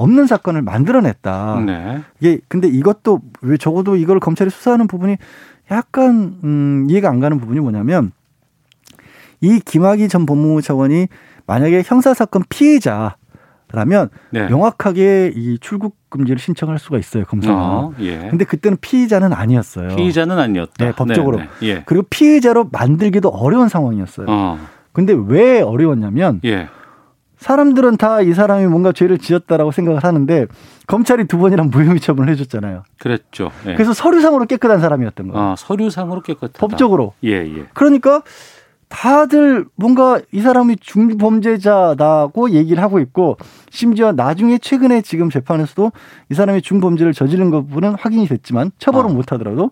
[0.00, 1.62] 없는 사건을 만들어냈다.
[1.66, 2.00] 네.
[2.20, 5.16] 이게 근데 이것도 왜 적어도 이걸 검찰이 수사하는 부분이
[5.70, 8.12] 약간 음, 이해가 안 가는 부분이 뭐냐면
[9.40, 11.06] 이 김학의 전 법무부 차관이
[11.46, 14.48] 만약에 형사 사건 피해자라면 네.
[14.48, 17.56] 명확하게 이 출국 금지를 신청할 수가 있어요 검사가.
[17.56, 18.28] 어, 예.
[18.30, 19.96] 근데 그때는 피의자는 아니었어요.
[19.96, 20.84] 피의자는 아니었다.
[20.84, 21.38] 네, 법적으로.
[21.38, 21.68] 네, 네.
[21.68, 21.82] 예.
[21.86, 24.26] 그리고 피의자로 만들기도 어려운 상황이었어요.
[24.28, 24.58] 어.
[24.92, 26.68] 근데 왜 어려웠냐면 예.
[27.40, 30.46] 사람들은 다 이 사람이 뭔가 죄를 지었다라고 생각을 하는데
[30.86, 32.82] 검찰이 두 번이나 무혐의 처분을 해줬잖아요.
[32.98, 33.50] 그랬죠.
[33.66, 33.74] 예.
[33.74, 35.42] 그래서 서류상으로 깨끗한 사람이었던 거예요.
[35.48, 36.58] 아, 서류상으로 깨끗하다.
[36.58, 37.14] 법적으로.
[37.24, 37.66] 예, 예.
[37.72, 38.22] 그러니까
[38.88, 43.36] 다들 뭔가 이 사람이 중범죄자다고 얘기를 하고 있고
[43.70, 45.92] 심지어 나중에 최근에 지금 재판에서도
[46.30, 49.14] 이 사람이 중범죄를 저지른 부분은 확인이 됐지만 처벌은 어.
[49.14, 49.70] 못 하더라도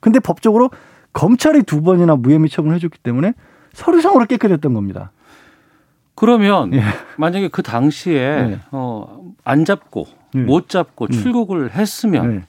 [0.00, 0.70] 근데 법적으로
[1.14, 3.32] 검찰이 두 번이나 무혐의 처분을 해줬기 때문에
[3.72, 5.10] 서류상으로 깨끗했던 겁니다.
[6.18, 6.82] 그러면 예.
[7.16, 8.60] 만약에 그 당시에 예.
[8.72, 10.40] 어, 안 잡고 예.
[10.40, 11.10] 못 잡고 음.
[11.12, 12.42] 출국을 했으면 예.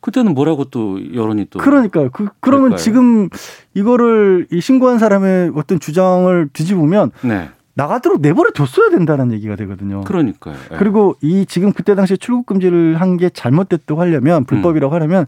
[0.00, 2.10] 그때는 뭐라고 또 여론이 또 그러니까요.
[2.10, 2.76] 그 그러면 될까요?
[2.84, 3.28] 지금
[3.74, 7.48] 이거를 이 신고한 사람의 어떤 주장을 뒤집으면 네.
[7.74, 10.02] 나가도록 내버려 뒀어야 된다는 얘기가 되거든요.
[10.02, 10.54] 그러니까요.
[10.70, 10.76] 네.
[10.76, 14.94] 그리고 이 지금 그때 당시에 출국 금지를 한 게 잘못됐다고 하려면 불법이라고 음.
[14.94, 15.26] 하려면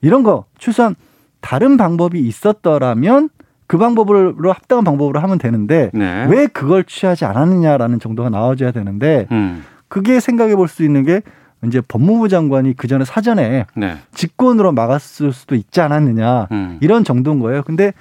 [0.00, 0.94] 이런 거 최소한
[1.42, 3.28] 다른 방법이 있었더라면
[3.66, 6.26] 그 방법으로 합당한 방법으로 하면 되는데 네.
[6.28, 9.64] 왜 그걸 취하지 않았느냐라는 정도가 나와줘야 되는데 음.
[9.88, 11.22] 그게 생각해 볼 수 있는 게
[11.64, 13.96] 이제 법무부 장관이 그 전에 사전에 네.
[14.14, 16.78] 직권으로 막았을 수도 있지 않았느냐 음.
[16.80, 17.62] 이런 정도인 거예요.
[17.62, 17.92] 근데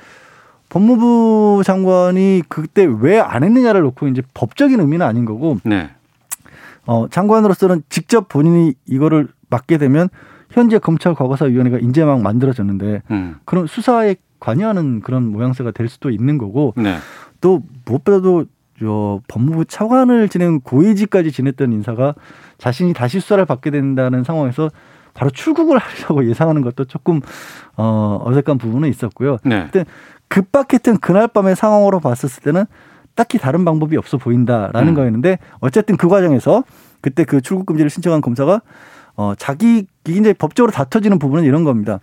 [0.70, 5.90] 법무부 장관이 그때 왜 안 했느냐를 놓고 이제 법적인 의미는 아닌 거고 네.
[6.86, 10.10] 어, 장관으로서는 직접 본인이 이거를 맡게 되면
[10.50, 13.36] 현재 검찰 과거사위원회가 이제 막 만들어졌는데 음.
[13.46, 16.98] 그런 수사에 관여하는 그런 모양새가 될 수도 있는 거고 네.
[17.40, 18.46] 또 무엇보다도
[18.80, 22.16] 저 법무부 차관을 지낸 고위직까지 지냈던 인사가
[22.58, 24.70] 자신이 다시 수사를 받게 된다는 상황에서
[25.14, 27.22] 바로 출국을 하려고 예상하는 것도 조금
[27.78, 29.38] 어 어색한 부분은 있었고요.
[29.44, 29.66] 네.
[29.66, 29.86] 그때
[30.28, 32.66] 급박했던 그날 밤의 상황으로 봤었을 때는
[33.14, 34.96] 딱히 다른 방법이 없어 보인다라는 음.
[34.96, 36.64] 거였는데 어쨌든 그 과정에서
[37.02, 38.62] 그때 그 출국 금지를 신청한 검사가
[39.16, 42.00] 어 자기 이제 법적으로 다퉈지는 부분은 이런 겁니다.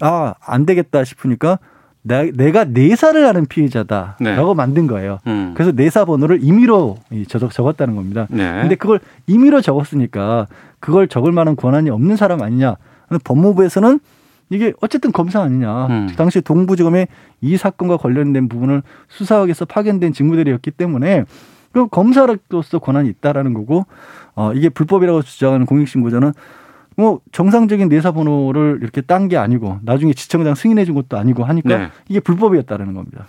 [0.00, 1.58] 아, 안 되겠다 싶으니까
[2.02, 4.54] 내 가 내사를 하는 피해자다라고 네.
[4.56, 5.18] 만든 거예요.
[5.26, 5.52] 음.
[5.54, 8.26] 그래서 내사 번호를 임의로 적었, 적었다는 겁니다.
[8.30, 8.60] 네.
[8.62, 10.46] 근데 그걸 임의로 적었으니까
[10.78, 12.76] 그걸 적을 만한 권한이 없는 사람 아니냐.
[13.24, 14.00] 법무부에서는
[14.48, 15.86] 이게 어쨌든 검사 아니냐.
[15.86, 16.08] 음.
[16.16, 17.06] 당시 동부지검에
[17.42, 21.24] 이 사건과 관련된 부분을 수사하기 위해서 파견된 직무들이었기 때문에
[21.72, 23.86] 그 검사로서 권한이 있다라는 거고
[24.34, 26.32] 어 이게 불법이라고 주장하는 공익신고자는
[26.96, 31.76] 뭐 정상적인 내사 번호를 이렇게 딴 게 아니고 나중에 지청장 승인해 준 것도 아니고 하니까
[31.78, 31.88] 네.
[32.08, 33.26] 이게 불법이었다는 겁니다.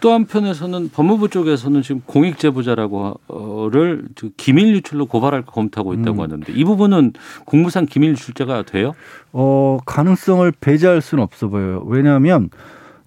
[0.00, 4.04] 또 한편에서는 법무부 쪽에서는 지금 공익 제보자라고를
[4.36, 6.22] 기밀 유출로 고발할 검토하고 있다고 음.
[6.22, 7.12] 하는데 이 부분은
[7.44, 8.94] 공무상 기밀 유출죄가 돼요?
[9.32, 11.82] 어 가능성을 배제할 수는 없어 보여요.
[11.86, 12.48] 왜냐하면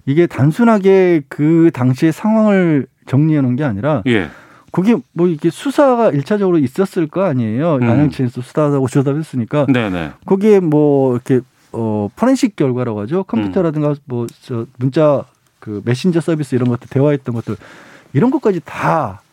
[0.05, 4.29] 이게 단순하게 그 당시의 상황을 정리해 놓은 게 아니라 예.
[4.73, 7.75] 그게 뭐 이게 수사가 일차적으로 있었을 거 아니에요.
[7.75, 7.83] 음.
[7.83, 9.67] 양형치에서 수사하고 조사했으니까.
[9.71, 10.11] 네네.
[10.25, 11.39] 거기에 뭐 이렇게
[11.71, 13.23] 어 포렌식 결과라고 하죠.
[13.23, 13.95] 컴퓨터라든가 음.
[14.05, 15.23] 뭐저 문자
[15.59, 17.55] 그 메신저 서비스 이런 것들 대화했던 것들
[18.13, 19.23] 이런 것까지 다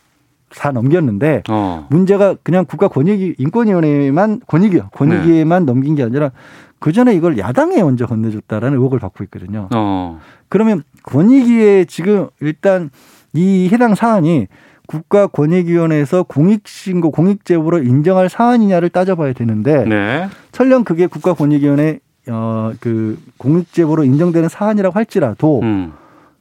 [0.55, 1.87] 다 넘겼는데 어.
[1.89, 5.71] 문제가 그냥 국가 권익위 인권위원회만 권익위요 권익위에만 네.
[5.71, 6.31] 넘긴 게 아니라
[6.79, 9.69] 그 전에 이걸 야당에 먼저 건네줬다라는 의혹을 받고 있거든요.
[9.73, 10.19] 어.
[10.49, 12.89] 그러면 권익위에 지금 일단
[13.33, 14.47] 이 해당 사안이
[14.91, 20.27] 국가권익위원회에서 공익신고, 공익제보로 인정할 사안이냐를 따져봐야 되는데 네.
[20.51, 21.99] 설령 그게 국가권익위원회
[22.29, 25.93] 어, 그 공익제보로 인정되는 사안이라고 할지라도 음.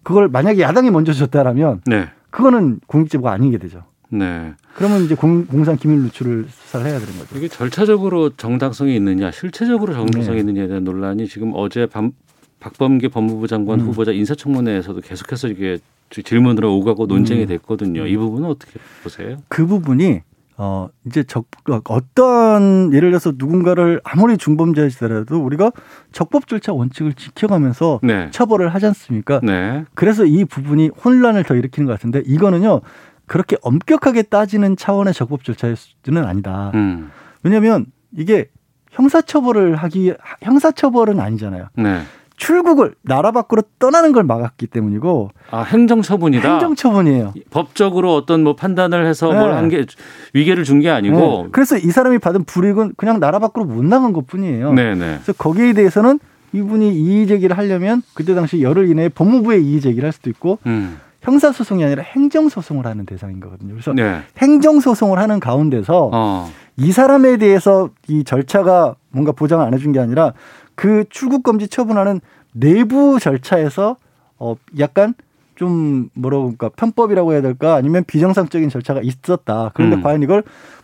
[0.02, 2.08] 그걸 만약에 야당이 먼저 줬다라면 네.
[2.30, 3.84] 그거는 공익제보가 아니게 되죠.
[4.10, 4.52] 네.
[4.74, 7.36] 그러면 이제 공, 상 기밀 누출을 수사를 해야 되는 거죠.
[7.36, 10.40] 이게 절차적으로 정당성이 있느냐, 실체적으로 정당성이 네.
[10.40, 12.12] 있느냐에 대한 논란이 지금 어제 밤,
[12.58, 13.86] 박범계 법무부 장관 음.
[13.86, 15.78] 후보자 인사청문회에서도 계속해서 이게
[16.10, 17.46] 질문으로 오가고 논쟁이 음.
[17.46, 18.06] 됐거든요.
[18.06, 19.36] 이 부분은 어떻게 보세요?
[19.48, 20.22] 그 부분이
[20.56, 21.46] 어 이제 적
[21.84, 25.72] 어떤 예를 들어서 누군가를 아무리 중범죄이더라도 우리가
[26.12, 28.28] 적법 절차 원칙을 지켜가면서 네.
[28.30, 29.40] 처벌을 하지 않습니까?
[29.42, 29.84] 네.
[29.94, 32.82] 그래서 이 부분이 혼란을 더 일으키는 것 같은데 이거는요
[33.26, 36.72] 그렇게 엄격하게 따지는 차원의 적법 절차는 아니다.
[36.74, 37.10] 음.
[37.42, 38.50] 왜냐하면 이게
[38.90, 41.68] 형사처벌을 하기 형사처벌은 아니잖아요.
[41.76, 42.02] 네.
[42.40, 46.50] 출국을 나라 밖으로 떠나는 걸 막았기 때문이고 아 행정처분이다.
[46.50, 47.34] 행정처분이에요.
[47.50, 49.38] 법적으로 어떤 뭐 판단을 해서 네.
[49.38, 49.84] 뭘한 게
[50.32, 51.48] 위계를 준 게 아니고 네.
[51.52, 54.72] 그래서 이 사람이 받은 불이익은 그냥 나라 밖으로 못 나간 것뿐이에요.
[54.72, 54.94] 네네.
[54.94, 55.18] 네.
[55.22, 56.18] 그래서 거기에 대해서는
[56.54, 60.98] 이분이 이의 제기를 하려면 그때 당시 열흘 이내에 법무부에 이의 제기를 할 수도 있고 음.
[61.20, 63.74] 형사 소송이 아니라 행정 소송을 하는 대상인 거거든요.
[63.74, 64.22] 그래서 네.
[64.38, 66.50] 행정 소송을 하는 가운데서 어.
[66.78, 70.32] 이 사람에 대해서 이 절차가 뭔가 보장을 안 해준 게 아니라
[70.80, 72.22] 그 출국 금지 처분하는
[72.54, 73.98] 내부 절차에서
[74.38, 75.12] 어 약간
[75.54, 79.72] 좀 뭐라고 그럴까 편법이라고 해야 될까 아니면 비정상적인 절차가 있었다.
[79.74, 80.02] 그런데 음.
[80.02, 80.42] 과연 이걸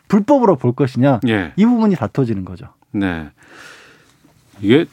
[0.09, 1.55] 불법으로 볼 것이냐 예.
[1.57, 2.67] 이 부분이 다퉈지는 거죠.
[2.93, 3.31] 네.
[4.61, 4.85] 이게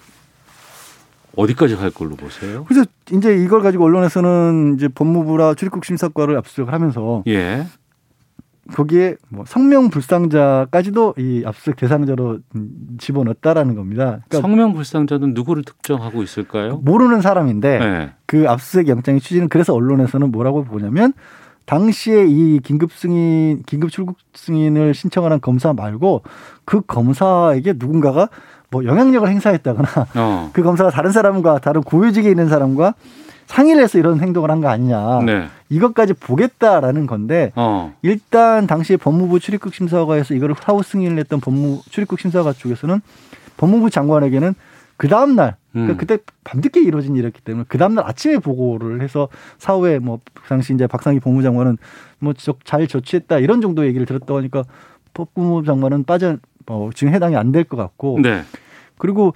[1.36, 2.63] 어디까지 갈 걸로 보세요?
[2.63, 7.66] 그래서 이제 이걸 가지고 언론에서는 이제 법무부라 출입국 심사과를 압수수색을 하면서 예.
[8.71, 12.39] 거기에 뭐 성명 불상자까지도 이 압수수색 대상자로
[12.97, 14.19] 집어넣었다라는 겁니다.
[14.30, 16.78] 그러니까 성명 불상자는 누구를 특정하고 있을까요?
[16.78, 18.12] 모르는 사람인데 네.
[18.26, 21.13] 그 압수수색 영장의 취지는 그래서 언론에서는 뭐라고 보냐면
[21.65, 26.23] 당시에 이 긴급 승인, 긴급 출국 승인을 신청하는 검사 말고
[26.65, 28.30] 그 검사에게 누군가가
[28.69, 30.49] 뭐 영향력을 행사했다거나 어.
[30.54, 32.95] 그 검사가 다른 사람과 다른 고위직에 있는 사람과
[33.47, 35.19] 상의를 해서 이런 행동을 한 거 아니냐.
[35.25, 35.47] 네.
[35.69, 37.93] 이것까지 보겠다라는 건데 어.
[38.01, 43.01] 일단 당시에 법무부 출입국 심사과에서 이거를 사후 승인을 했던 법무 출입국 심사과 쪽에서는
[43.58, 44.53] 법무부 장관에게는
[44.97, 45.97] 그 다음 날 그러니까 음.
[45.97, 49.27] 그때 밤늦게 이루어진 일이었기 때문에 그 다음 날 아침에 보고를 해서
[49.58, 51.77] 사후에 뭐 당시 이제 박상희 법무장관은
[52.19, 54.63] 뭐잘 조치했다 이런 정도 얘기를 들었다고 하니까
[55.13, 58.43] 법무부 장관은 빠져 뭐 지금 해당이 안 될 것 같고 네.
[58.99, 59.34] 그리고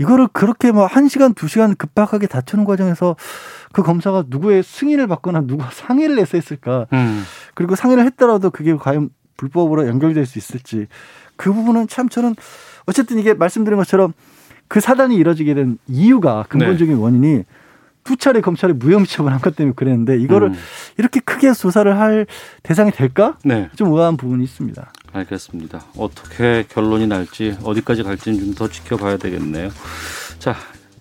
[0.00, 3.16] 이거를 그렇게 뭐한 시간 두 시간 급박하게 다투는 과정에서
[3.72, 6.86] 그 검사가 누구의 승인을 받거나 누가 상의를 해서 했을까?
[6.92, 7.22] 음.
[7.54, 10.86] 그리고 상의를 했더라도 그게 과연 불법으로 연결될 수 있을지
[11.36, 12.34] 그 부분은 참 저는
[12.86, 14.12] 어쨌든 이게 말씀드린 것처럼
[14.68, 17.00] 그 사단이 이뤄지게 된 이유가 근본적인 네.
[17.00, 17.44] 원인이
[18.04, 20.54] 두 차례 검찰이 무혐의 처분한 것 때문에 그랬는데 이거를 음.
[20.96, 22.26] 이렇게 크게 조사를 할
[22.62, 23.36] 대상이 될까?
[23.44, 23.68] 네.
[23.76, 24.92] 좀 의아한 부분이 있습니다.
[25.12, 25.84] 알겠습니다.
[25.96, 29.70] 어떻게 결론이 날지 어디까지 갈지는 좀 더 지켜봐야 되겠네요.
[30.38, 30.54] 자,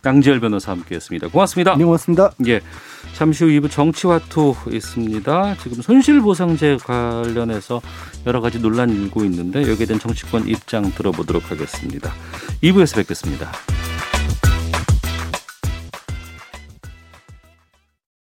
[0.06, 1.28] 양지열 변호사 함께했습니다.
[1.28, 1.76] 고맙습니다.
[1.76, 2.32] 네, 고맙습니다.
[2.48, 2.62] 예.
[3.16, 5.56] 잠시 후 2부 정치화투 있습니다.
[5.62, 7.82] 지금 손실보상제 관련해서
[8.26, 12.14] 여러 가지 논란이 일고 있는데 여기에 대한 정치권 입장 들어보도록 하겠습니다.
[12.64, 13.52] 2부에서 뵙겠습니다.